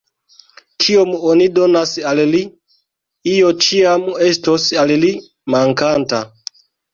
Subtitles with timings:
[0.83, 2.39] Kiom oni donas al li,
[3.35, 5.13] io ĉiam estos al li
[5.57, 6.25] “mankanta”.